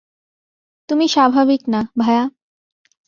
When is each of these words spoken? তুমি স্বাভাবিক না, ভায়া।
তুমি 0.89 1.05
স্বাভাবিক 1.07 1.61
না, 1.67 1.81
ভায়া। 1.99 2.23